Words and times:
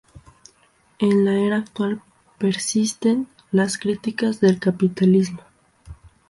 En 1.07 1.25
la 1.25 1.35
era 1.37 1.57
actual 1.57 2.01
persisten 2.39 3.27
las 3.51 3.77
críticas 3.77 4.39
del 4.39 4.57
capitalismo. 4.59 5.41